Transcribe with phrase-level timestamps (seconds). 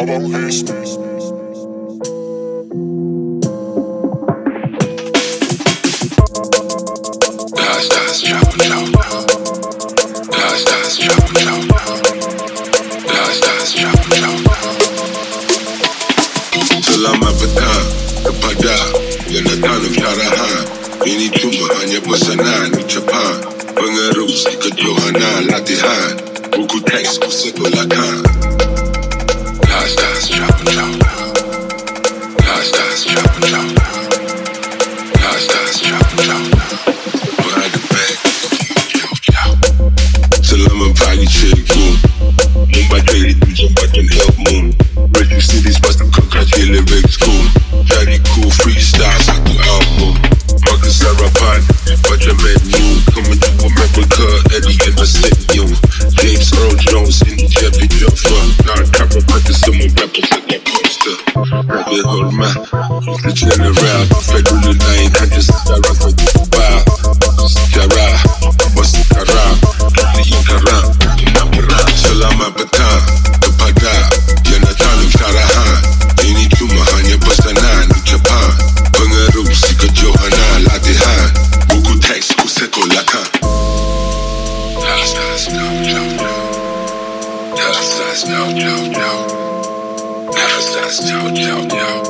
[0.00, 0.64] Das,
[7.88, 8.80] das, ciao, ciao.
[16.80, 17.84] Selamat petang
[21.04, 22.00] Ini cuma hanya
[25.44, 26.16] latihan
[26.48, 27.28] Buku teks ku
[35.42, 36.38] ciao, ciao.
[37.42, 38.14] Behind the back,
[38.86, 39.50] ciao, ciao.
[40.38, 41.86] Selamat pagi cikgu
[42.70, 44.06] Membaca itu jambatan
[61.10, 62.54] Sedang poster Rapper hormat
[63.22, 66.68] The General Federal lain Hanya sejarah kau jumpa
[67.50, 68.14] Sejarah
[68.46, 69.54] Apa sekarang
[69.90, 70.84] Kali karam
[71.34, 73.02] Nak perang Selamat petang
[73.42, 73.94] Kepada
[74.46, 75.78] Yang datang dari syarahan
[76.22, 78.48] Ini cuma hanya pesanan Ucapan
[78.94, 81.26] Pengerusi kejohanan Latihan
[81.74, 83.26] Buku teks ku sekolahkan
[84.80, 86.44] Das, das, ciao, ciao, ciao.
[87.56, 89.49] Das, das, ciao, ciao, ciao.
[90.60, 92.02] Ciao, ciao.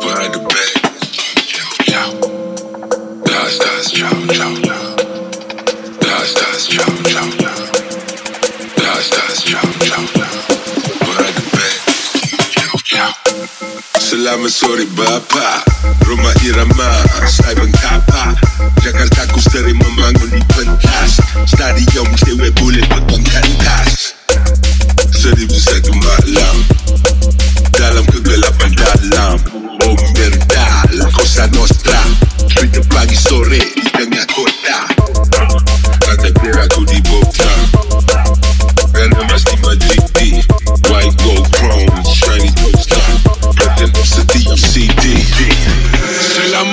[0.00, 0.82] Behind the back,
[14.42, 14.84] back, sore
[16.04, 16.90] Rumah irama.
[17.30, 18.34] Saya bengkapa.
[18.82, 22.52] Jakarta ku sering membangun di pentas Stadion boleh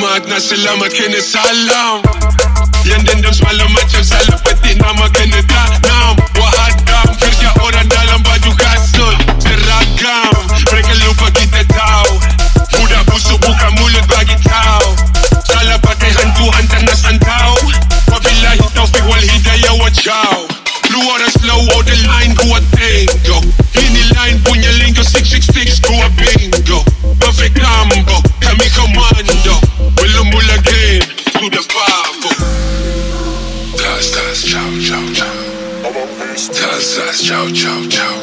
[0.10, 2.02] Selamat na selamat kena salam.
[2.82, 5.89] Yang dendam semalam macam salah petik nama kena tanam
[36.48, 38.16] Tas ciao ciao ciao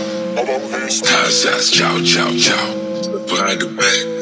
[1.02, 2.32] Tas tas ciao ciao
[3.58, 4.15] the back